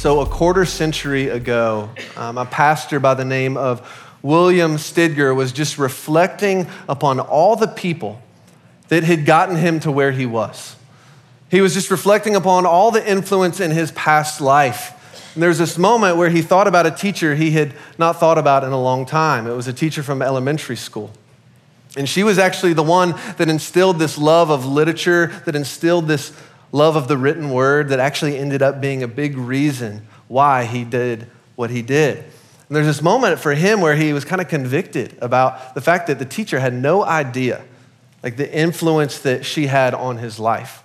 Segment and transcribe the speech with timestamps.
[0.00, 3.86] So, a quarter century ago, um, a pastor by the name of
[4.22, 8.22] William Stidger was just reflecting upon all the people
[8.88, 10.74] that had gotten him to where he was.
[11.50, 15.34] He was just reflecting upon all the influence in his past life.
[15.34, 18.64] And there's this moment where he thought about a teacher he had not thought about
[18.64, 19.46] in a long time.
[19.46, 21.10] It was a teacher from elementary school.
[21.94, 26.32] And she was actually the one that instilled this love of literature, that instilled this
[26.72, 30.84] love of the written word, that actually ended up being a big reason why he
[30.84, 32.18] did what he did.
[32.18, 36.06] And there's this moment for him where he was kind of convicted about the fact
[36.06, 37.64] that the teacher had no idea,
[38.22, 40.84] like the influence that she had on his life,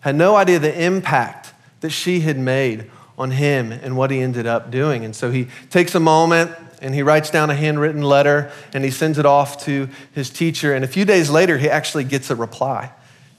[0.00, 4.46] had no idea the impact that she had made on him and what he ended
[4.46, 5.04] up doing.
[5.04, 6.50] And so he takes a moment
[6.80, 10.74] and he writes down a handwritten letter and he sends it off to his teacher.
[10.74, 12.90] And a few days later, he actually gets a reply.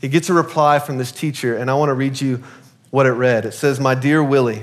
[0.04, 2.44] He gets a reply from this teacher, and I want to read you
[2.90, 3.46] what it read.
[3.46, 4.62] It says, My dear Willie,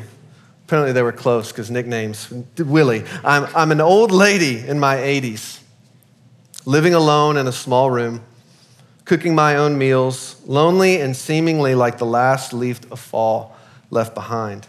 [0.67, 2.31] apparently they were close because nicknames.
[2.59, 5.61] Willie, I'm, I'm an old lady in my 80s,
[6.67, 8.23] living alone in a small room,
[9.07, 13.57] cooking my own meals, lonely and seemingly like the last leaf of fall
[13.89, 14.67] left behind.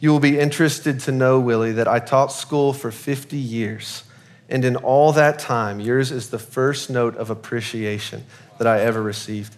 [0.00, 4.02] You will be interested to know, Willie, that I taught school for 50 years.
[4.48, 8.24] And in all that time, yours is the first note of appreciation
[8.58, 9.54] that I ever received.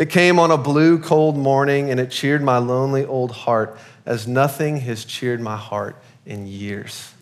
[0.00, 4.26] It came on a blue, cold morning, and it cheered my lonely old heart as
[4.26, 7.12] nothing has cheered my heart in years.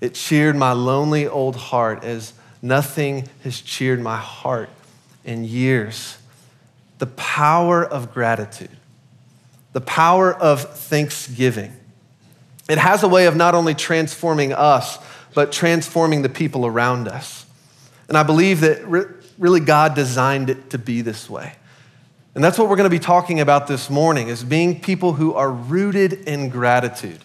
[0.00, 4.70] It cheered my lonely old heart as nothing has cheered my heart
[5.24, 6.18] in years.
[6.98, 8.70] The power of gratitude
[9.72, 11.72] the power of thanksgiving.
[12.68, 14.98] It has a way of not only transforming us,
[15.34, 17.44] but transforming the people around us.
[18.08, 18.86] And I believe that
[19.38, 21.57] really God designed it to be this way.
[22.34, 25.34] And that's what we're going to be talking about this morning is being people who
[25.34, 27.18] are rooted in gratitude.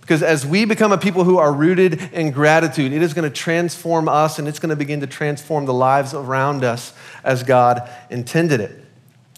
[0.00, 3.34] Because as we become a people who are rooted in gratitude, it is going to
[3.34, 6.92] transform us and it's going to begin to transform the lives around us
[7.24, 8.86] as God intended it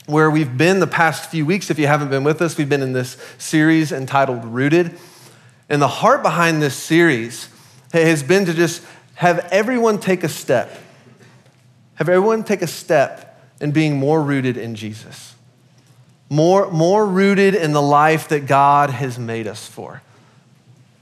[0.09, 1.69] where we've been the past few weeks.
[1.69, 4.98] If you haven't been with us, we've been in this series entitled Rooted.
[5.69, 7.50] And the heart behind this series
[7.92, 8.82] has been to just
[9.16, 10.75] have everyone take a step,
[11.97, 13.28] have everyone take a step
[13.60, 15.34] in being more rooted in Jesus,
[16.28, 20.02] more, more rooted in the life that God has made us for,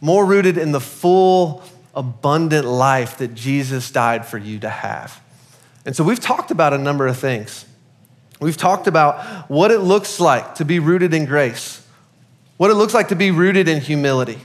[0.00, 1.62] more rooted in the full,
[1.94, 5.20] abundant life that Jesus died for you to have.
[5.84, 7.64] And so we've talked about a number of things.
[8.40, 11.86] We've talked about what it looks like to be rooted in grace,
[12.56, 14.38] what it looks like to be rooted in humility,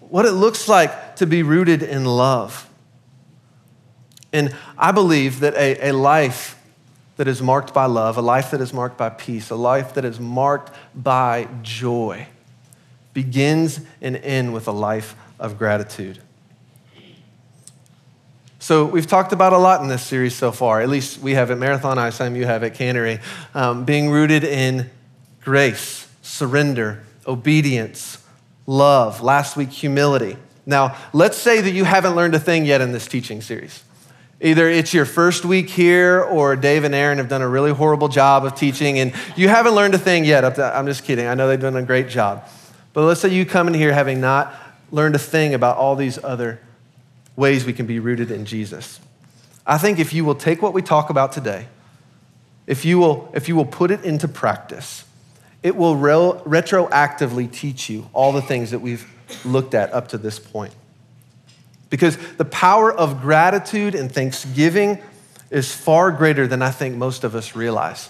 [0.00, 2.68] what it looks like to be rooted in love.
[4.32, 6.58] And I believe that a, a life
[7.22, 10.04] that is marked by love, a life that is marked by peace, a life that
[10.04, 12.26] is marked by joy
[13.14, 16.20] begins and ends with a life of gratitude.
[18.58, 20.80] So we've talked about a lot in this series so far.
[20.80, 23.20] At least we have at Marathon ISM, you have at Cannery.
[23.54, 24.90] Um, being rooted in
[25.42, 28.18] grace, surrender, obedience,
[28.66, 29.22] love.
[29.22, 30.36] Last week, humility.
[30.66, 33.84] Now, let's say that you haven't learned a thing yet in this teaching series.
[34.44, 38.08] Either it's your first week here, or Dave and Aaron have done a really horrible
[38.08, 40.58] job of teaching, and you haven't learned a thing yet.
[40.58, 41.28] I'm just kidding.
[41.28, 42.48] I know they've done a great job.
[42.92, 44.52] But let's say you come in here having not
[44.90, 46.60] learned a thing about all these other
[47.36, 48.98] ways we can be rooted in Jesus.
[49.64, 51.68] I think if you will take what we talk about today,
[52.66, 55.04] if you will, if you will put it into practice,
[55.62, 59.08] it will re- retroactively teach you all the things that we've
[59.44, 60.74] looked at up to this point.
[61.92, 64.98] Because the power of gratitude and thanksgiving
[65.50, 68.08] is far greater than I think most of us realize.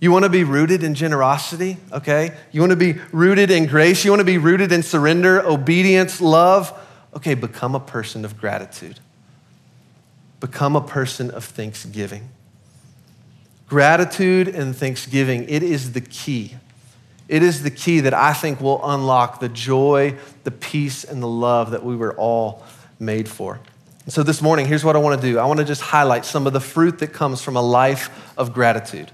[0.00, 2.32] You want to be rooted in generosity, okay?
[2.50, 4.04] You want to be rooted in grace.
[4.04, 6.76] You want to be rooted in surrender, obedience, love
[7.14, 8.98] okay, become a person of gratitude,
[10.40, 12.28] become a person of thanksgiving.
[13.68, 16.56] Gratitude and thanksgiving, it is the key.
[17.32, 21.26] It is the key that I think will unlock the joy, the peace, and the
[21.26, 22.62] love that we were all
[23.00, 23.58] made for.
[24.04, 26.26] And so this morning, here's what I want to do I want to just highlight
[26.26, 29.12] some of the fruit that comes from a life of gratitude.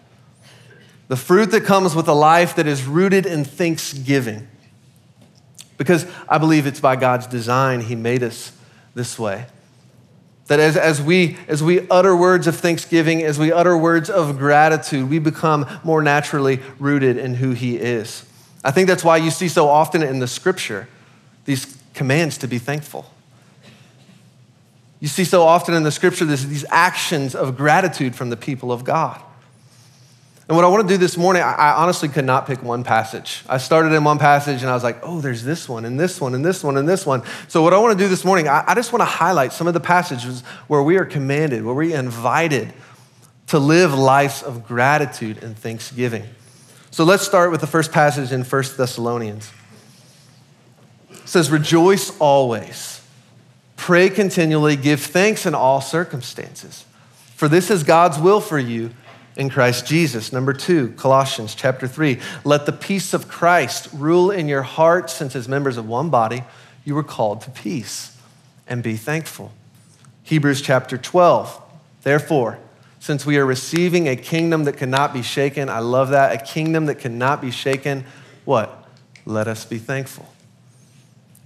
[1.07, 4.49] The fruit that comes with a life that is rooted in thanksgiving
[5.77, 8.51] because I believe it's by God's design He made us
[8.97, 9.47] this way.
[10.49, 14.39] That as, as, we, as we utter words of thanksgiving, as we utter words of
[14.39, 18.25] gratitude, we become more naturally rooted in who He is.
[18.65, 20.89] I think that's why you see so often in the scripture
[21.45, 23.11] these commands to be thankful.
[25.01, 28.73] You see so often in the scripture this, these actions of gratitude from the people
[28.73, 29.23] of God.
[30.49, 33.45] And what I want to do this morning, I, honestly could not pick one passage.
[33.51, 36.23] I started in one passage and I was like, oh, there's this one and this
[36.23, 37.23] one and this one and this one.
[37.49, 39.67] So, what I want to do this morning, I, I just want to highlight some
[39.67, 42.73] of the passages where we are commanded, where we are invited
[43.49, 46.25] to live lives of gratitude and thanksgiving.
[46.91, 49.53] So, let's start with the first passage in 1 Thessalonians.
[51.11, 53.03] It says, Rejoice always,
[53.77, 56.87] pray continually, give thanks in all circumstances,
[57.37, 58.93] for this is God's will for you
[59.39, 60.33] in Christ Jesus.
[60.33, 62.19] Number two, Colossians chapter 3.
[62.45, 66.43] Let the peace of Christ rule in your hearts, since as members of one body,
[66.85, 68.17] you were called to peace,
[68.67, 69.53] and be thankful.
[70.25, 71.63] Hebrews chapter 12.
[72.03, 72.59] Therefore,
[73.01, 76.87] since we are receiving a kingdom that cannot be shaken, I love that, a kingdom
[76.87, 78.05] that cannot be shaken,
[78.45, 78.89] what?
[79.25, 80.29] Let us be thankful.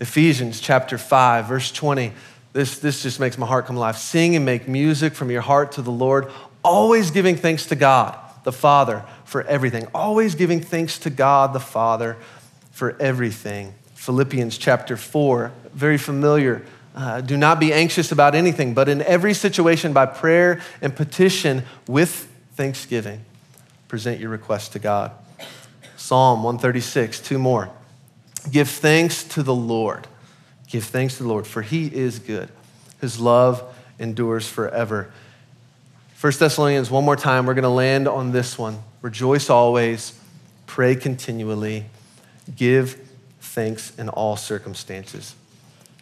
[0.01, 2.13] Ephesians chapter 5, verse 20.
[2.55, 3.99] This, this just makes my heart come alive.
[3.99, 6.31] Sing and make music from your heart to the Lord,
[6.63, 9.87] always giving thanks to God, the Father, for everything.
[9.95, 12.17] Always giving thanks to God, the Father,
[12.71, 13.75] for everything.
[13.95, 16.65] Philippians chapter 4, very familiar.
[16.95, 21.63] Uh, do not be anxious about anything, but in every situation, by prayer and petition
[21.87, 23.25] with thanksgiving,
[23.89, 25.13] present your request to God.
[25.97, 27.71] Psalm 136, two more.
[28.51, 30.07] Give thanks to the Lord.
[30.69, 32.49] Give thanks to the Lord, for he is good.
[33.01, 33.63] His love
[33.99, 35.13] endures forever.
[36.23, 38.79] 1 Thessalonians, one more time, we're going to land on this one.
[39.01, 40.17] Rejoice always,
[40.67, 41.87] pray continually,
[42.55, 42.97] give
[43.41, 45.35] thanks in all circumstances.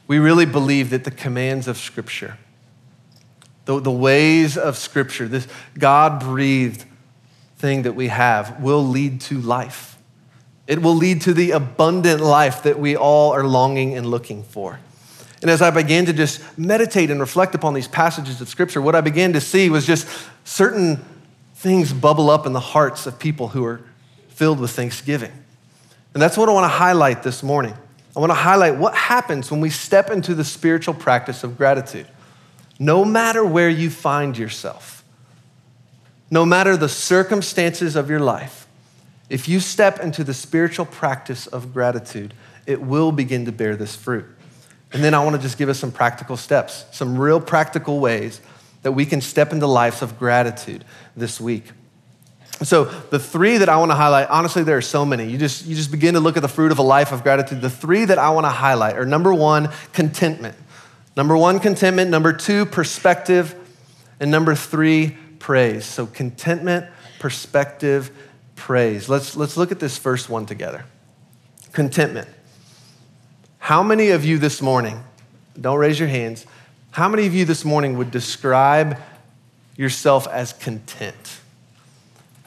[0.07, 2.37] We really believe that the commands of Scripture,
[3.65, 6.85] the, the ways of Scripture, this God breathed
[7.57, 9.97] thing that we have, will lead to life.
[10.67, 14.81] It will lead to the abundant life that we all are longing and looking for.
[15.43, 18.95] And as I began to just meditate and reflect upon these passages of Scripture, what
[18.95, 20.07] I began to see was just
[20.45, 21.03] certain
[21.55, 23.81] things bubble up in the hearts of people who are
[24.29, 25.33] filled with thanksgiving.
[26.13, 27.75] And that's what I want to highlight this morning.
[28.17, 32.07] I want to highlight what happens when we step into the spiritual practice of gratitude.
[32.79, 35.05] No matter where you find yourself,
[36.31, 38.67] no matter the circumstances of your life,
[39.29, 42.35] if you step into the spiritual practice of gratitude,
[42.67, 44.27] it will begin to bear this fruit.
[44.93, 48.41] And then I want to just give us some practical steps, some real practical ways
[48.83, 50.85] that we can step into lives of gratitude
[51.17, 51.65] this week.
[52.63, 55.31] So the three that I want to highlight, honestly, there are so many.
[55.31, 57.63] You just, you just begin to look at the fruit of a life of gratitude.
[57.63, 60.57] The three that I want to highlight are number one, contentment.
[61.17, 62.11] Number one, contentment.
[62.11, 63.55] Number two, perspective.
[64.19, 65.87] And number three, praise.
[65.87, 66.87] So contentment,
[67.19, 68.11] perspective,
[68.57, 69.09] praise.
[69.09, 70.85] Let's, let's look at this first one together.
[71.73, 72.29] Contentment.
[73.61, 75.05] How many of you this morning,
[75.61, 76.47] don't raise your hands,
[76.91, 78.99] how many of you this morning would describe
[79.77, 81.39] yourself as content?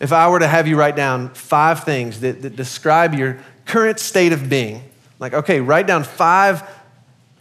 [0.01, 4.00] If I were to have you write down five things that, that describe your current
[4.00, 4.83] state of being,
[5.19, 6.68] like, okay, write down five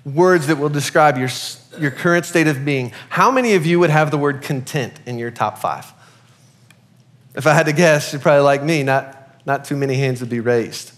[0.05, 1.31] words that will describe your,
[1.79, 5.19] your current state of being, how many of you would have the word content in
[5.19, 5.93] your top five?
[7.35, 10.31] If I had to guess, you're probably like me, not, not too many hands would
[10.31, 10.93] be raised.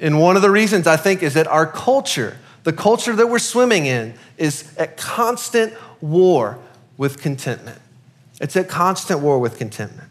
[0.00, 3.38] And one of the reasons I think is that our culture, the culture that we're
[3.38, 6.58] swimming in, is at constant war
[6.96, 7.80] with contentment.
[8.40, 10.10] It's at constant war with contentment.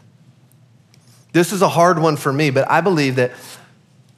[1.34, 3.32] This is a hard one for me, but I believe that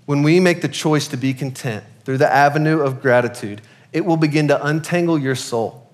[0.06, 3.62] when we make the choice to be content through the avenue of gratitude,
[3.94, 5.88] it will begin to untangle your soul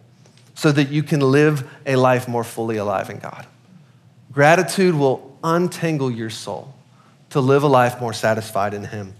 [0.54, 3.46] so that you can live a life more fully alive in God.
[4.32, 6.74] Gratitude will untangle your soul
[7.32, 9.14] to live a life more satisfied in Him.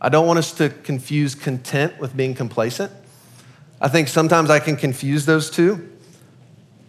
[0.00, 2.92] I don't want us to confuse content with being complacent.
[3.80, 5.90] I think sometimes I can confuse those two.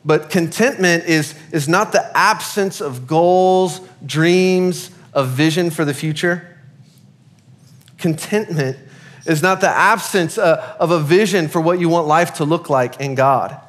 [0.06, 6.58] But contentment is, is not the absence of goals, dreams, of vision for the future.
[7.98, 8.78] Contentment
[9.26, 12.70] is not the absence uh, of a vision for what you want life to look
[12.70, 13.60] like in God.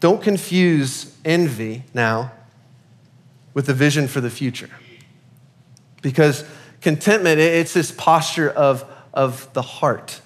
[0.00, 2.32] Don't confuse envy now
[3.52, 4.70] with the vision for the future.
[6.00, 6.44] Because
[6.80, 10.20] contentment, it's this posture of, of the heart.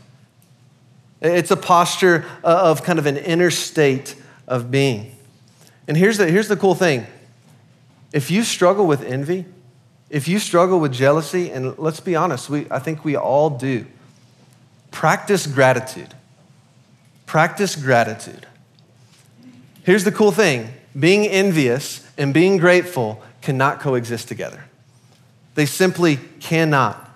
[1.20, 4.14] It's a posture of kind of an inner state
[4.46, 5.16] of being.
[5.88, 7.06] And here's the, here's the cool thing
[8.12, 9.44] if you struggle with envy,
[10.08, 13.86] if you struggle with jealousy, and let's be honest, we, I think we all do,
[14.90, 16.14] practice gratitude.
[17.26, 18.46] Practice gratitude.
[19.82, 24.64] Here's the cool thing being envious and being grateful cannot coexist together.
[25.54, 27.10] They simply cannot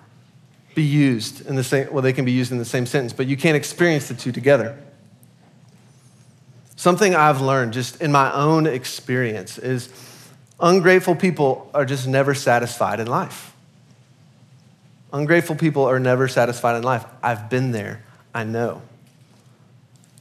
[0.75, 3.27] be used in the same, well, they can be used in the same sentence, but
[3.27, 4.77] you can't experience the two together.
[6.75, 9.89] Something I've learned just in my own experience is
[10.59, 13.53] ungrateful people are just never satisfied in life.
[15.11, 17.03] Ungrateful people are never satisfied in life.
[17.21, 18.01] I've been there,
[18.33, 18.81] I know.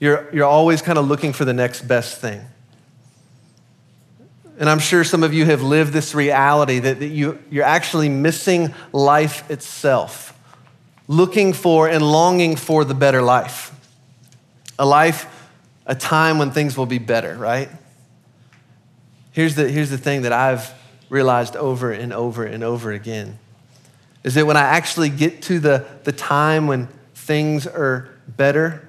[0.01, 2.41] You're, you're always kind of looking for the next best thing.
[4.59, 8.09] And I'm sure some of you have lived this reality that, that you, you're actually
[8.09, 10.37] missing life itself,
[11.07, 13.73] looking for and longing for the better life.
[14.79, 15.27] A life,
[15.87, 17.69] a time when things will be better, right?
[19.31, 20.73] Here's the, here's the thing that I've
[21.09, 23.39] realized over and over and over again
[24.25, 28.89] is that when I actually get to the, the time when things are better,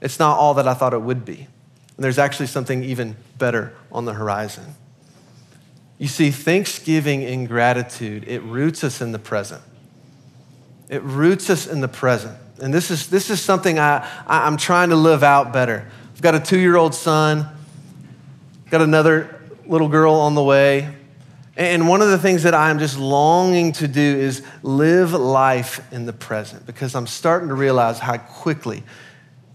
[0.00, 1.48] it's not all that I thought it would be.
[1.96, 4.74] And there's actually something even better on the horizon.
[5.98, 9.62] You see, thanksgiving and gratitude, it roots us in the present.
[10.88, 12.36] It roots us in the present.
[12.60, 15.88] And this is, this is something I, I, am trying to live out better.
[16.14, 17.46] I've got a two year old son,
[18.70, 20.94] got another little girl on the way.
[21.56, 26.06] And one of the things that I'm just longing to do is live life in
[26.06, 28.82] the present because I'm starting to realize how quickly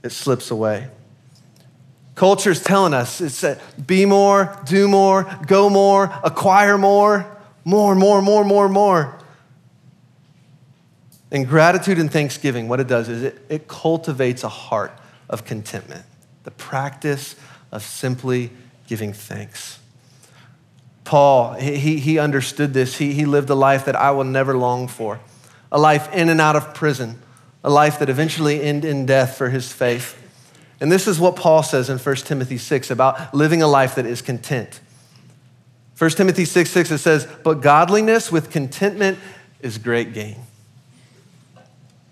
[0.03, 0.87] it slips away.
[2.17, 7.93] Culture is telling us it's that be more, do more, go more, acquire more, more,
[7.93, 9.19] more, more, more, more.
[11.29, 14.91] And gratitude and thanksgiving, what it does is it, it cultivates a heart
[15.29, 16.05] of contentment,
[16.43, 17.35] the practice
[17.71, 18.49] of simply
[18.87, 19.79] giving thanks.
[21.03, 22.97] Paul, he, he understood this.
[22.97, 25.19] He, he lived a life that I will never long for,
[25.71, 27.21] a life in and out of prison,
[27.63, 30.23] a life that eventually ended in death for his faith.
[30.79, 34.05] And this is what Paul says in 1 Timothy 6 about living a life that
[34.05, 34.79] is content.
[35.97, 39.17] 1 Timothy 6 6, it says, But godliness with contentment
[39.61, 40.37] is great gain.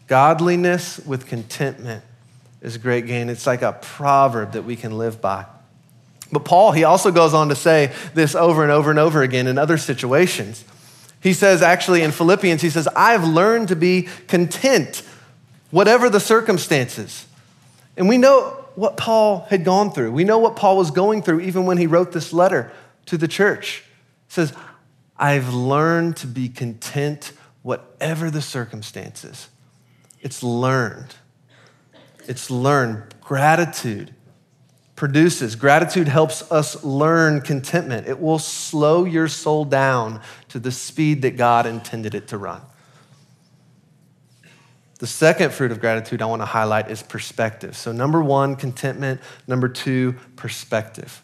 [0.08, 2.04] Godliness with contentment
[2.62, 3.30] is great gain.
[3.30, 5.46] It's like a proverb that we can live by.
[6.32, 9.46] But Paul, he also goes on to say this over and over and over again
[9.46, 10.66] in other situations.
[11.22, 15.04] He says, actually, in Philippians, he says, I've learned to be content,
[15.72, 17.25] whatever the circumstances.
[17.98, 20.12] And we know what Paul had gone through.
[20.12, 22.72] We know what Paul was going through even when he wrote this letter
[23.06, 23.84] to the church.
[24.28, 24.54] He says,
[25.18, 29.50] I've learned to be content, whatever the circumstances.
[30.22, 31.16] It's learned.
[32.28, 33.16] It's learned.
[33.22, 34.14] Gratitude
[34.96, 35.56] produces.
[35.56, 38.08] Gratitude helps us learn contentment.
[38.08, 42.62] It will slow your soul down to the speed that God intended it to run.
[45.00, 47.76] The second fruit of gratitude I want to highlight is perspective.
[47.76, 49.20] So, number one, contentment.
[49.46, 51.22] Number two, perspective.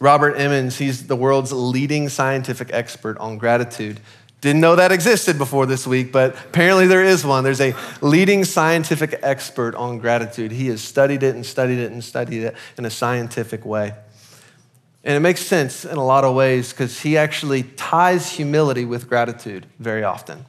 [0.00, 4.00] Robert Emmons, he's the world's leading scientific expert on gratitude.
[4.40, 7.44] Didn't know that existed before this week, but apparently there is one.
[7.44, 10.50] There's a leading scientific expert on gratitude.
[10.50, 13.94] He has studied it and studied it and studied it in a scientific way.
[15.04, 19.08] And it makes sense in a lot of ways because he actually ties humility with
[19.08, 20.46] gratitude very often.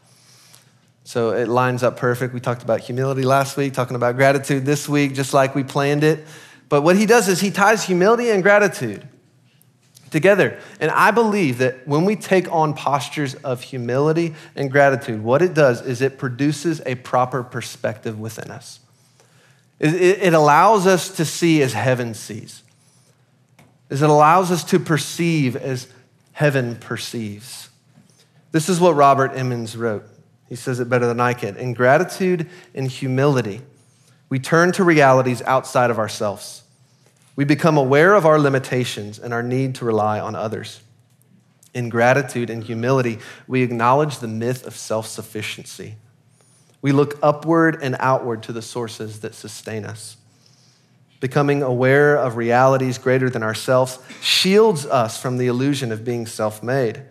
[1.03, 2.33] So it lines up perfect.
[2.33, 6.03] We talked about humility last week, talking about gratitude this week, just like we planned
[6.03, 6.25] it.
[6.69, 9.07] But what he does is he ties humility and gratitude
[10.13, 10.57] together.
[10.79, 15.53] And I believe that when we take on postures of humility and gratitude, what it
[15.53, 18.79] does is it produces a proper perspective within us.
[19.79, 22.63] It, allows us to see as heaven sees,
[23.89, 25.87] it allows us to perceive as
[26.31, 27.69] heaven perceives.
[28.53, 30.05] This is what Robert Emmons wrote.
[30.53, 31.57] He says it better than I can.
[31.57, 33.61] In gratitude and humility,
[34.29, 36.61] we turn to realities outside of ourselves.
[37.35, 40.81] We become aware of our limitations and our need to rely on others.
[41.73, 43.17] In gratitude and humility,
[43.47, 45.95] we acknowledge the myth of self sufficiency.
[46.83, 50.17] We look upward and outward to the sources that sustain us.
[51.19, 56.61] Becoming aware of realities greater than ourselves shields us from the illusion of being self
[56.61, 57.01] made.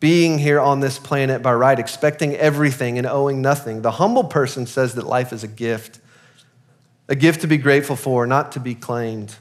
[0.00, 4.66] Being here on this planet by right, expecting everything and owing nothing, the humble person
[4.66, 6.00] says that life is a gift
[7.08, 9.34] a gift to be grateful for, not to be claimed.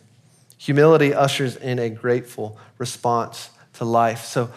[0.58, 4.24] Humility ushers in a grateful response to life.
[4.24, 4.50] So,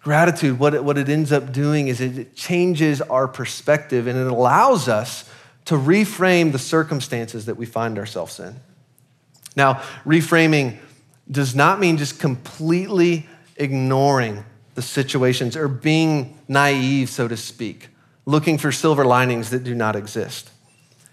[0.00, 4.26] gratitude, what it, what it ends up doing is it changes our perspective and it
[4.26, 5.28] allows us
[5.66, 8.56] to reframe the circumstances that we find ourselves in.
[9.56, 10.78] Now, reframing
[11.30, 17.88] does not mean just completely ignoring the situations or being naive, so to speak,
[18.26, 20.50] looking for silver linings that do not exist.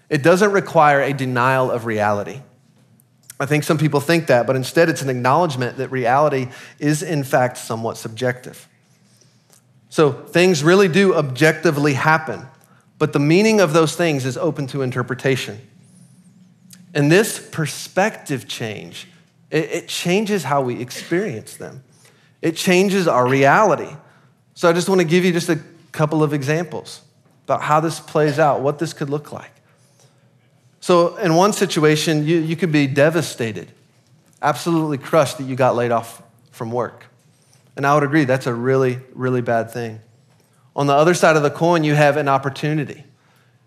[0.08, 2.40] It doesn't require a denial of reality.
[3.40, 7.24] I think some people think that, but instead it's an acknowledgement that reality is, in
[7.24, 8.68] fact, somewhat subjective.
[9.88, 12.46] So things really do objectively happen,
[12.98, 15.60] but the meaning of those things is open to interpretation.
[16.94, 19.08] And this perspective change,
[19.50, 21.82] it, changes how we experience them.
[22.42, 23.94] It changes our reality.
[24.54, 25.60] So I just want to give you just a
[25.92, 27.00] couple of examples
[27.44, 29.50] about how this plays out, what this could look like.
[30.80, 33.70] So, in one situation, you, you could be devastated,
[34.42, 36.20] absolutely crushed that you got laid off
[36.50, 37.06] from work.
[37.76, 40.00] And I would agree, that's a really, really bad thing.
[40.74, 43.04] On the other side of the coin, you have an opportunity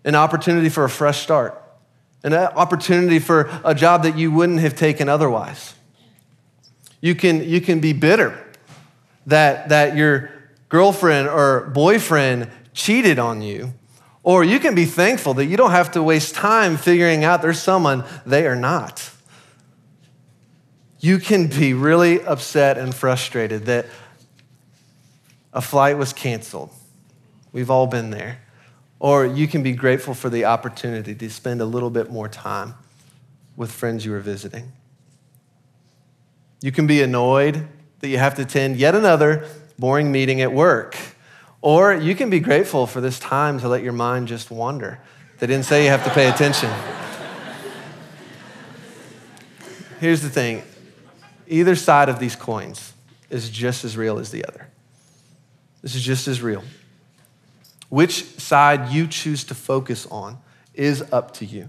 [0.06, 1.60] an opportunity for a fresh start,
[2.22, 5.74] an opportunity for a job that you wouldn't have taken otherwise.
[7.00, 8.45] You can, you can be bitter
[9.26, 10.30] that, that your
[10.68, 13.72] girlfriend or boyfriend cheated on you,
[14.22, 17.62] or you can be thankful that you don't have to waste time figuring out there's
[17.62, 19.10] someone they are not.
[20.98, 23.86] You can be really upset and frustrated that
[25.52, 26.70] a flight was canceled.
[27.52, 28.40] We've all been there.
[28.98, 32.74] Or you can be grateful for the opportunity to spend a little bit more time
[33.56, 34.72] with friends you were visiting.
[36.60, 37.68] You can be annoyed
[38.00, 39.46] that you have to attend yet another
[39.78, 40.96] boring meeting at work.
[41.60, 45.00] Or you can be grateful for this time to let your mind just wander.
[45.38, 46.70] They didn't say you have to pay attention.
[50.00, 50.62] Here's the thing
[51.48, 52.92] either side of these coins
[53.30, 54.68] is just as real as the other.
[55.82, 56.62] This is just as real.
[57.88, 60.38] Which side you choose to focus on
[60.74, 61.68] is up to you.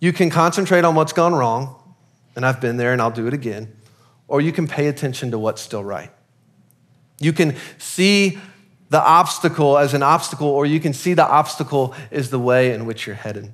[0.00, 1.76] You can concentrate on what's gone wrong,
[2.36, 3.74] and I've been there and I'll do it again,
[4.28, 6.10] or you can pay attention to what's still right.
[7.20, 8.38] You can see
[8.90, 12.86] the obstacle as an obstacle, or you can see the obstacle as the way in
[12.86, 13.52] which you're headed.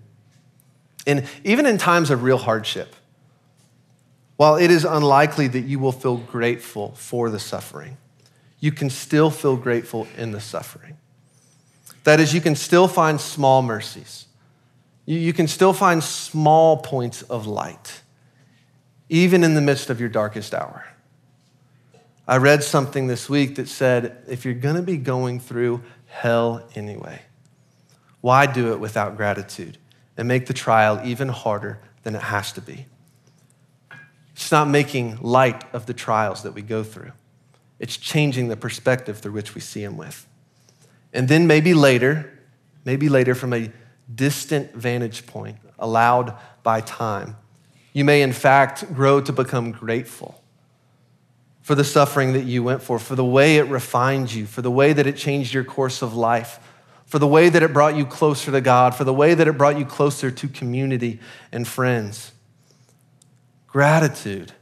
[1.07, 2.95] And even in times of real hardship,
[4.37, 7.97] while it is unlikely that you will feel grateful for the suffering,
[8.59, 10.97] you can still feel grateful in the suffering.
[12.05, 14.27] That is, you can still find small mercies.
[15.07, 18.03] You, can still find small points of light,
[19.11, 20.87] even in the midst of your darkest hour.
[22.29, 26.67] I read something this week that said if you're going to be going through hell
[26.77, 27.23] anyway,
[28.21, 29.79] why do it without gratitude
[30.17, 32.87] and make the trial even harder than it has to be?
[34.35, 37.13] It's not making light of the trials that we go through,
[37.81, 40.27] it's changing the perspective through which we see them with.
[41.13, 42.39] And then maybe later,
[42.85, 43.73] maybe later from a
[44.15, 47.37] distant vantage point, allowed by time,
[47.93, 50.41] you may in fact grow to become grateful
[51.63, 54.71] for the suffering that you went for, for the way it refined you, for the
[54.71, 56.59] way that it changed your course of life,
[57.07, 59.57] for the way that it brought you closer to God, for the way that it
[59.59, 61.21] brought you closer to community
[61.53, 62.33] and friends.
[63.69, 64.53] Gratitude,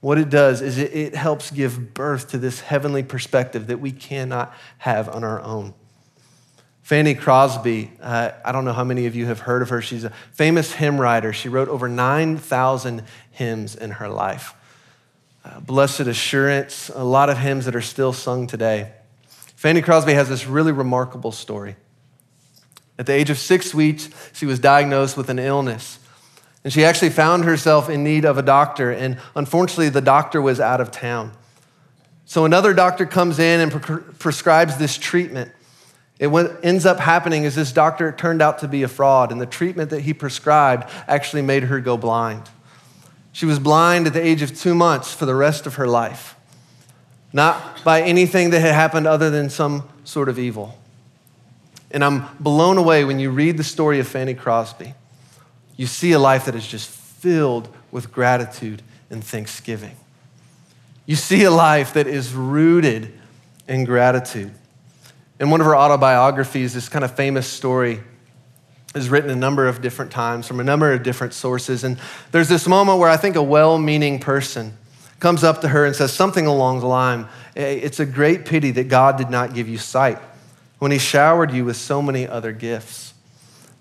[0.00, 3.92] what it does is it, it helps give birth to this heavenly perspective that we
[3.92, 5.72] cannot have on our own.
[6.82, 9.80] Fanny Crosby, uh, I don't know how many of you have heard of her.
[9.80, 11.32] She's a famous hymn writer.
[11.32, 14.54] She wrote over 9,000 hymns in her life.
[15.44, 18.92] Uh, Blessed Assurance, a lot of hymns that are still sung today.
[19.56, 21.76] Fanny Crosby has this really remarkable story.
[22.98, 25.98] At the age of six weeks, she was diagnosed with an illness.
[26.64, 28.90] And she actually found herself in need of a doctor.
[28.90, 31.32] And unfortunately, the doctor was out of town.
[32.26, 35.50] So another doctor comes in and pre- prescribes this treatment.
[36.20, 39.40] It, what ends up happening is this doctor turned out to be a fraud, and
[39.40, 42.42] the treatment that he prescribed actually made her go blind.
[43.32, 46.36] She was blind at the age of two months for the rest of her life,
[47.32, 50.78] not by anything that had happened other than some sort of evil.
[51.90, 54.94] And I'm blown away when you read the story of Fanny Crosby.
[55.76, 59.96] You see a life that is just filled with gratitude and thanksgiving.
[61.06, 63.18] You see a life that is rooted
[63.66, 64.52] in gratitude.
[65.40, 68.00] In one of her autobiographies, this kind of famous story
[68.94, 71.82] is written a number of different times from a number of different sources.
[71.82, 71.98] And
[72.30, 74.76] there's this moment where I think a well meaning person
[75.18, 77.26] comes up to her and says something along the line
[77.56, 80.18] It's a great pity that God did not give you sight
[80.78, 83.14] when He showered you with so many other gifts.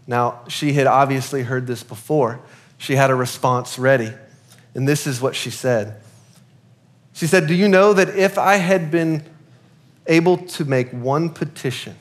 [0.07, 2.39] Now, she had obviously heard this before.
[2.77, 4.13] She had a response ready.
[4.73, 6.01] And this is what she said
[7.11, 9.23] She said, Do you know that if I had been
[10.09, 11.95] able to make one petition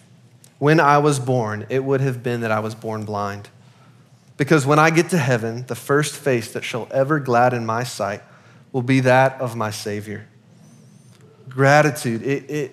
[0.58, 3.48] when I was born, it would have been that I was born blind.
[4.36, 8.22] Because when I get to heaven, the first face that shall ever gladden my sight
[8.72, 10.26] will be that of my Savior.
[11.48, 12.72] Gratitude, it, it,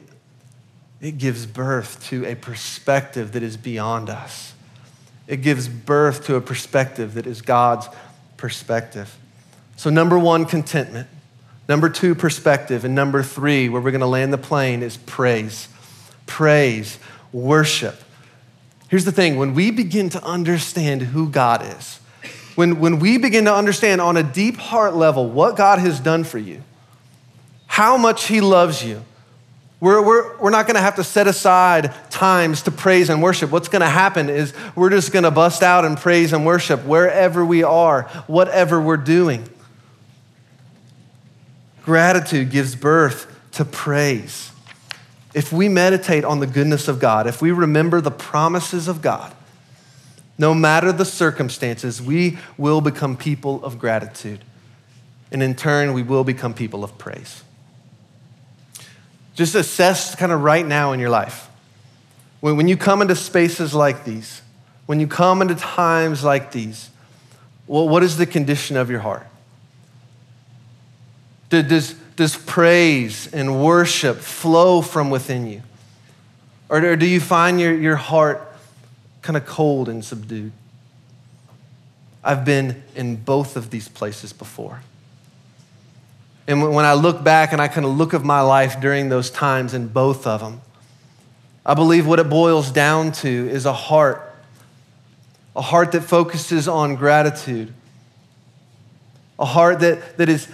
[1.00, 4.54] it gives birth to a perspective that is beyond us.
[5.28, 7.88] It gives birth to a perspective that is God's
[8.38, 9.18] perspective.
[9.76, 11.08] So, number one, contentment.
[11.68, 12.86] Number two, perspective.
[12.86, 15.68] And number three, where we're going to land the plane, is praise.
[16.26, 17.00] Praise,
[17.32, 18.02] worship.
[18.90, 22.00] Here's the thing when we begin to understand who God is,
[22.56, 26.24] when, when we begin to understand on a deep heart level what God has done
[26.24, 26.62] for you,
[27.68, 29.04] how much He loves you,
[29.80, 33.52] we're, we're, we're not going to have to set aside times to praise and worship.
[33.52, 36.86] What's going to happen is we're just going to bust out and praise and worship
[36.86, 39.48] wherever we are, whatever we're doing.
[41.86, 44.52] Gratitude gives birth to praise.
[45.36, 49.34] If we meditate on the goodness of God, if we remember the promises of God,
[50.38, 54.44] no matter the circumstances, we will become people of gratitude.
[55.32, 57.44] And in turn, we will become people of praise.
[59.36, 61.50] Just assess kind of right now in your life.
[62.42, 64.42] When, you come into spaces like these,
[64.86, 66.90] when you come into times like these,
[67.68, 69.28] well, what is the condition of your heart?
[71.62, 75.62] Does, does praise and worship flow from within you?
[76.70, 78.46] Or, do you find your, your heart
[79.26, 80.52] kind of cold and subdued.
[82.24, 84.84] I've been in both of these places before.
[86.48, 89.32] And when I look back and I kind of look at my life during those
[89.32, 90.62] times in both of them,
[91.66, 94.36] I believe what it boils down to is a heart,
[95.56, 97.74] a heart that focuses on gratitude,
[99.40, 100.48] a heart that, that is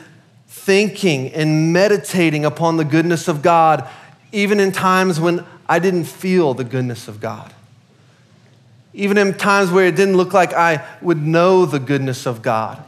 [0.52, 3.88] thinking and meditating upon the goodness of God,
[4.34, 7.54] even in times when I didn't feel the goodness of God.
[8.94, 12.84] Even in times where it didn't look like I would know the goodness of God,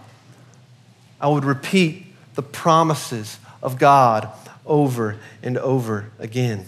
[1.22, 4.30] I would repeat the promises of God
[4.66, 6.66] over and over again.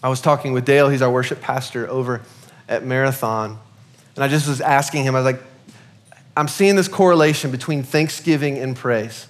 [0.00, 2.22] I was talking with Dale, he's our worship pastor over
[2.68, 3.58] at Marathon,
[4.14, 5.42] and I just was asking him, I was like,
[6.36, 9.26] I'm seeing this correlation between thanksgiving and praise.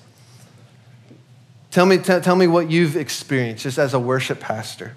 [1.72, 4.94] Tell me, t- tell me what you've experienced just as a worship pastor.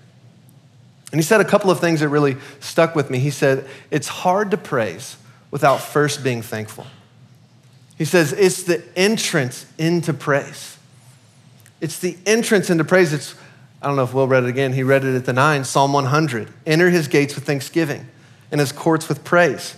[1.11, 3.17] And he said a couple of things that really stuck with me.
[3.19, 5.15] He said, It's hard to praise
[5.51, 6.85] without first being thankful.
[7.97, 10.77] He says, It's the entrance into praise.
[11.79, 13.13] It's the entrance into praise.
[13.13, 13.35] It's,
[13.81, 14.73] I don't know if Will read it again.
[14.73, 16.49] He read it at the nine, Psalm 100.
[16.65, 18.05] Enter his gates with thanksgiving
[18.51, 19.75] and his courts with praise.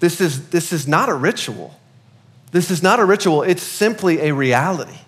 [0.00, 1.78] This is, this is not a ritual.
[2.52, 5.00] This is not a ritual, it's simply a reality.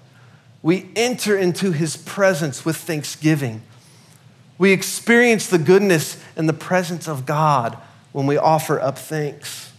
[0.66, 3.62] We enter into his presence with thanksgiving
[4.58, 7.76] we experience the goodness and the presence of God
[8.12, 9.72] when we offer up thanks.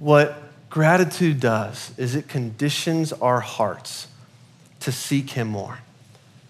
[0.00, 4.08] What gratitude does is it conditions our hearts
[4.80, 5.78] to seek Him more,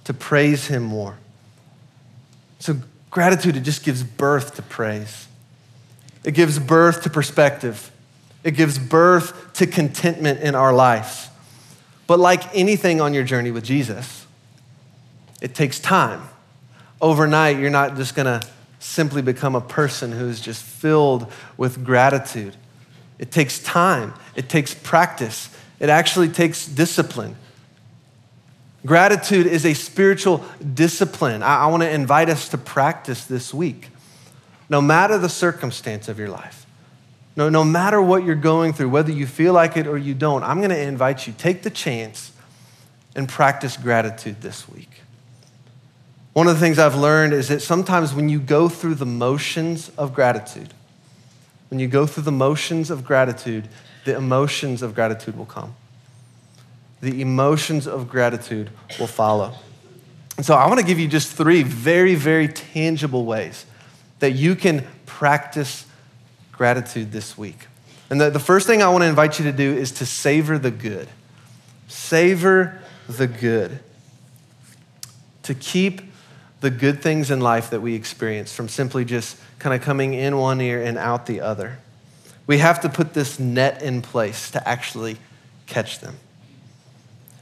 [0.05, 1.19] to praise Him more.
[2.59, 2.77] So,
[3.11, 5.29] gratitude, it just gives birth to praise.
[6.25, 7.93] It gives birth to perspective.
[8.45, 11.29] It gives birth to contentment in our lives.
[12.07, 14.27] But, like anything on your journey with Jesus,
[15.41, 16.23] it takes time.
[17.01, 18.47] Overnight, you're not just going to
[18.79, 22.55] simply become a person who's just filled with gratitude.
[23.19, 25.49] It takes time, it takes practice,
[25.81, 27.37] it actually takes discipline.
[28.85, 31.43] Gratitude is a spiritual discipline.
[31.43, 33.89] I, I want to invite us to practice this week.
[34.69, 36.64] No matter the circumstance of your life,
[37.37, 40.43] no, no matter what you're going through, whether you feel like it or you don't,
[40.45, 42.33] I'm going to invite you, take the chance
[43.17, 45.03] and practice gratitude this week.
[46.33, 49.91] One of the things I've learned is that sometimes when you go through the motions
[49.97, 50.75] of gratitude,
[51.71, 53.69] when you go through the motions of gratitude,
[54.05, 55.75] the emotions of gratitude will come.
[57.01, 59.55] The emotions of gratitude will follow.
[60.37, 63.67] And so I want to give you just three very, very tangible ways
[64.19, 65.87] that you can practice
[66.57, 67.67] gratitude this week.
[68.11, 70.59] And the, the first thing I want to invite you to do is to savor
[70.59, 71.09] the good.
[71.89, 73.81] Savor the good.
[75.45, 76.01] To keep
[76.61, 80.37] the good things in life that we experience from simply just kind of coming in
[80.39, 81.79] one ear and out the other.
[82.47, 85.17] We have to put this net in place to actually
[85.67, 86.17] catch them.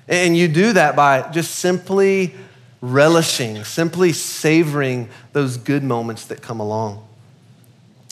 [0.08, 2.34] And you do that by just simply
[2.80, 7.06] relishing, simply savoring those good moments that come along.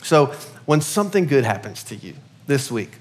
[0.01, 0.33] So,
[0.71, 2.13] when something good happens to you
[2.47, 2.91] this week,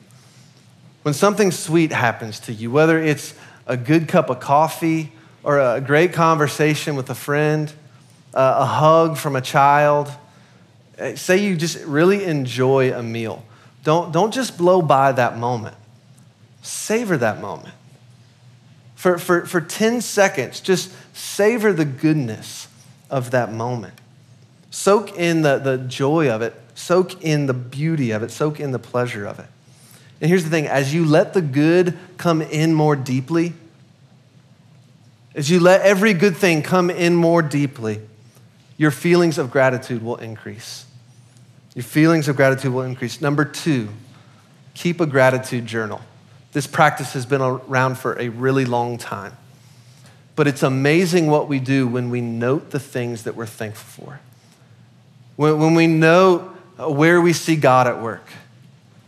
[1.02, 3.33] when something sweet happens to you, whether it's
[3.64, 5.12] a good cup of coffee
[5.44, 7.72] or a great conversation with a friend,
[8.35, 10.11] a hug from a child.
[10.98, 13.44] Uh, say you just really enjoy a meal.
[13.85, 15.76] Don't, don't just blow by that moment.
[16.62, 17.72] Savor that moment.
[18.96, 22.66] For, for, for 10 seconds, just savor the goodness
[23.11, 23.94] of that moment.
[24.72, 28.72] Soak in the, the joy of it, soak in the beauty of it, soak in
[28.72, 29.46] the pleasure of it.
[30.20, 33.54] And here's the thing as you let the good come in more deeply,
[35.35, 38.00] as you let every good thing come in more deeply,
[38.76, 40.87] your feelings of gratitude will increase.
[41.74, 43.20] Your feelings of gratitude will increase.
[43.20, 43.88] Number two,
[44.74, 46.00] keep a gratitude journal.
[46.52, 49.37] This practice has been around for a really long time.
[50.35, 54.20] But it's amazing what we do when we note the things that we're thankful for.
[55.37, 56.56] When, when we note
[56.88, 58.27] where we see God at work,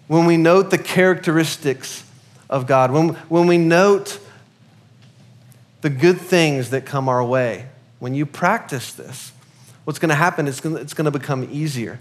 [0.08, 2.04] when we note the characteristics
[2.50, 4.18] of God, when, when we note
[5.80, 7.66] the good things that come our way,
[7.98, 9.32] when you practice this,
[9.84, 11.98] what's going to happen is it's going to become easier.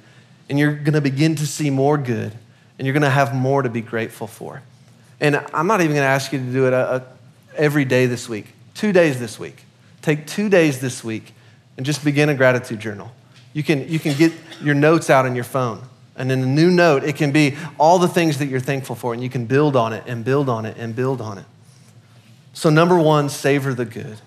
[0.50, 2.34] And you're going to begin to see more good.
[2.78, 4.62] And you're going to have more to be grateful for.
[5.20, 7.04] And I'm not even going to ask you to do it a, uh, a, uh,
[7.56, 9.64] every day this week, two days this week.
[10.02, 11.34] Take two days this week
[11.78, 13.12] and just begin a gratitude journal.
[13.54, 15.82] You can, you can get your notes out on your phone.
[16.16, 19.14] And in a new note, it can be all the things that you're thankful for,
[19.14, 21.46] and you can build on it and build on it and build on it.
[22.54, 24.18] So, number one, savor the good.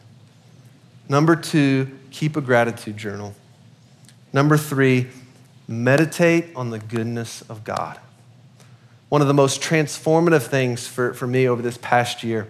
[1.08, 3.34] Number two, keep a gratitude journal.
[4.32, 5.08] Number three,
[5.68, 7.98] meditate on the goodness of God.
[9.10, 12.48] One of the most transformative things for, for me over this past year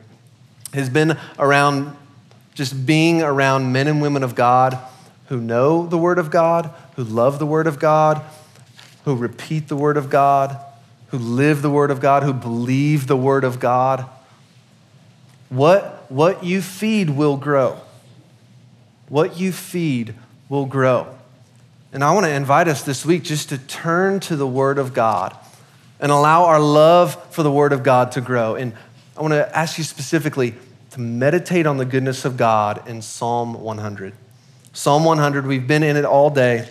[0.72, 1.96] has been around
[2.54, 4.78] just being around men and women of God
[5.26, 8.22] who know the Word of God, who love the Word of God,
[9.04, 10.58] who repeat the Word of God,
[11.08, 14.06] who live the Word of God, who believe the Word of God.
[15.48, 17.80] What, what you feed will grow.
[19.08, 20.14] What you feed
[20.48, 21.14] will grow.
[21.92, 24.94] And I want to invite us this week just to turn to the Word of
[24.94, 25.36] God
[26.00, 28.56] and allow our love for the Word of God to grow.
[28.56, 28.72] And
[29.16, 30.54] I want to ask you specifically
[30.90, 34.14] to meditate on the goodness of God in Psalm 100.
[34.74, 36.68] Psalm 100, we've been in it all day.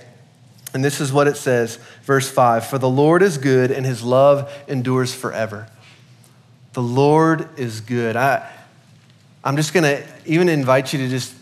[0.74, 4.04] And this is what it says, verse 5 For the Lord is good and his
[4.04, 5.68] love endures forever.
[6.74, 8.16] The Lord is good.
[8.16, 8.50] I,
[9.44, 11.34] I'm just going to even invite you to just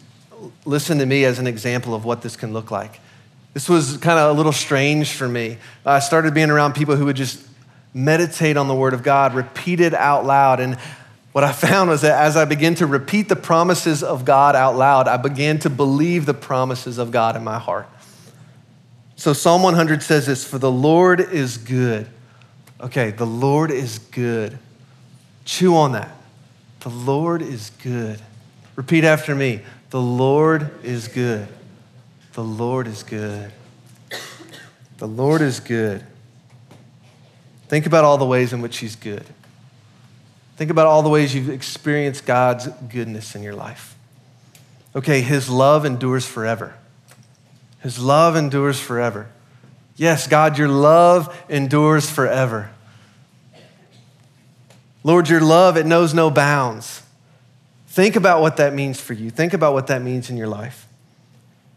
[0.65, 2.99] listen to me as an example of what this can look like.
[3.53, 5.57] This was kind of a little strange for me.
[5.83, 7.43] I started being around people who would just
[7.93, 10.59] meditate on the Word of God, repeat it out loud.
[10.59, 10.77] And
[11.31, 14.75] what I found was that as I began to repeat the promises of God out
[14.75, 17.87] loud, I began to believe the promises of God in my heart.
[19.15, 22.07] So Psalm 100 says this For the Lord is good.
[22.81, 24.57] Okay, the Lord is good.
[25.45, 26.11] Chew on that.
[26.81, 28.19] The Lord is good.
[28.75, 29.61] Repeat after me.
[29.91, 31.47] The Lord is good.
[32.33, 33.51] The Lord is good.
[34.97, 36.03] The Lord is good.
[37.67, 39.25] Think about all the ways in which He's good.
[40.61, 43.95] Think about all the ways you've experienced God's goodness in your life.
[44.95, 46.75] Okay, His love endures forever.
[47.79, 49.27] His love endures forever.
[49.95, 52.69] Yes, God, your love endures forever.
[55.03, 57.01] Lord, your love, it knows no bounds.
[57.87, 59.31] Think about what that means for you.
[59.31, 60.87] Think about what that means in your life.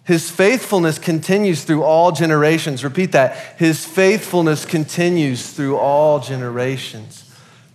[0.04, 2.84] His faithfulness continues through all generations.
[2.84, 3.56] Repeat that.
[3.56, 7.23] His faithfulness continues through all generations.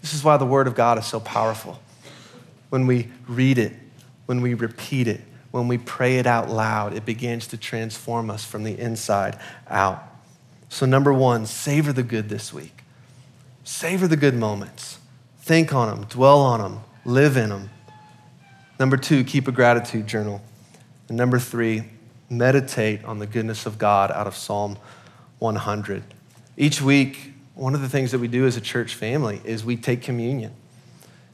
[0.01, 1.79] This is why the Word of God is so powerful.
[2.69, 3.73] When we read it,
[4.25, 8.45] when we repeat it, when we pray it out loud, it begins to transform us
[8.45, 10.03] from the inside out.
[10.69, 12.83] So, number one, savor the good this week.
[13.63, 14.99] Savor the good moments.
[15.39, 17.71] Think on them, dwell on them, live in them.
[18.79, 20.41] Number two, keep a gratitude journal.
[21.07, 21.85] And number three,
[22.29, 24.77] meditate on the goodness of God out of Psalm
[25.39, 26.03] 100.
[26.55, 29.75] Each week, one of the things that we do as a church family is we
[29.75, 30.53] take communion.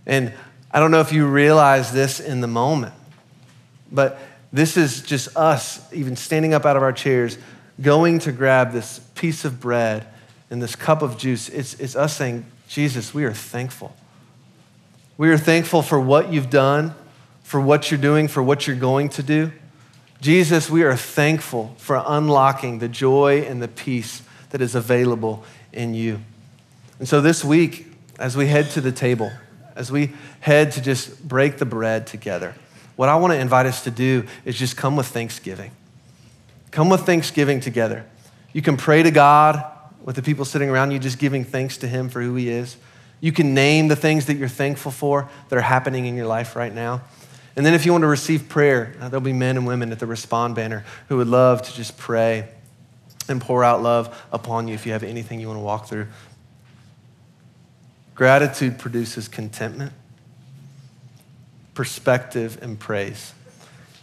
[0.07, 0.33] And
[0.71, 2.95] I don't know if you realize this in the moment,
[3.91, 4.17] but
[4.51, 7.37] this is just us, even standing up out of our chairs,
[7.79, 10.07] going to grab this piece of bread
[10.49, 11.47] and this cup of juice.
[11.49, 13.95] It's, it's us saying, Jesus, we are thankful.
[15.17, 16.95] We are thankful for what you've done,
[17.43, 19.51] for what you're doing, for what you're going to do.
[20.21, 25.43] Jesus, we are thankful for unlocking the joy and the peace that is available
[25.75, 26.19] in you.
[26.99, 29.31] And so this week, as we head to the table,
[29.75, 32.55] as we head to just break the bread together,
[32.95, 35.71] what I want to invite us to do is just come with thanksgiving.
[36.71, 38.05] Come with thanksgiving together.
[38.53, 39.63] You can pray to God
[40.01, 42.77] with the people sitting around you, just giving thanks to Him for who He is.
[43.19, 46.55] You can name the things that you're thankful for that are happening in your life
[46.55, 47.01] right now.
[47.55, 49.99] And then, if you want to receive prayer, uh, there'll be men and women at
[49.99, 52.49] the Respond banner who would love to just pray
[53.27, 56.07] and pour out love upon you if you have anything you want to walk through.
[58.15, 59.91] Gratitude produces contentment
[61.75, 63.33] perspective, and praise.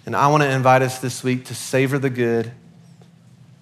[0.06, 2.52] And I want to invite us this week to savor the good,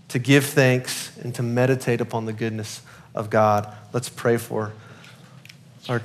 [0.08, 2.82] to give thanks, and to meditate upon the goodness
[3.14, 3.72] of God.
[3.92, 4.72] Let's pray for
[5.88, 6.02] our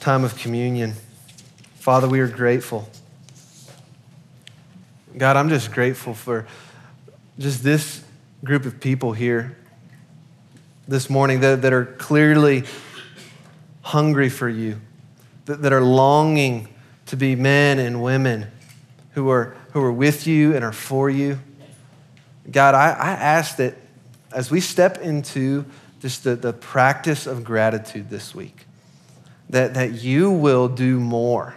[0.00, 0.94] time of communion.
[1.74, 2.88] Father, we are grateful.
[5.16, 6.46] God, I'm just grateful for
[7.38, 8.02] just this
[8.44, 9.56] group of people here
[10.88, 12.64] this morning that, that are clearly
[13.82, 14.80] hungry for you,
[15.44, 16.68] that, that are longing
[17.06, 18.46] to be men and women
[19.12, 21.38] who are, who are with you and are for you.
[22.50, 23.76] God, I, I ask that
[24.32, 25.64] as we step into
[26.00, 28.66] just the, the practice of gratitude this week,
[29.50, 31.54] that, that you will do more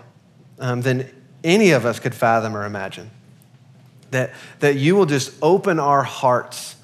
[0.59, 1.09] um, than
[1.43, 3.09] any of us could fathom or imagine.
[4.11, 6.75] That, that you will just open our hearts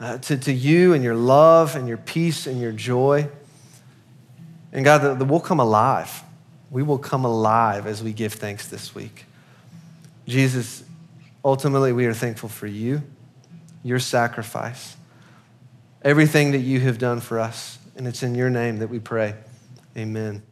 [0.00, 3.28] uh, to, to you and your love and your peace and your joy.
[4.72, 6.22] And God, that, that we'll come alive.
[6.70, 9.24] We will come alive as we give thanks this week.
[10.26, 10.84] Jesus,
[11.44, 13.02] ultimately, we are thankful for you,
[13.82, 14.96] your sacrifice,
[16.02, 17.78] everything that you have done for us.
[17.96, 19.34] And it's in your name that we pray.
[19.96, 20.42] Amen.